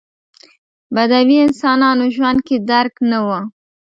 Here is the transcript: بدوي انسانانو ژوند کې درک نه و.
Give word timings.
بدوي 0.93 1.37
انسانانو 1.47 2.05
ژوند 2.15 2.39
کې 2.47 2.55
درک 2.69 2.95
نه 3.11 3.19
و. 3.27 3.29